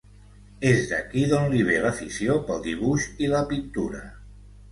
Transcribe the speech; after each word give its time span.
És 0.69 0.79
d'aquí 0.91 1.25
d'on 1.33 1.45
li 1.51 1.59
ve 1.67 1.75
l'afició 1.83 2.39
pel 2.47 2.63
dibuix 2.67 3.05
i 3.27 3.31
la 3.35 3.43
pintura. 3.53 4.01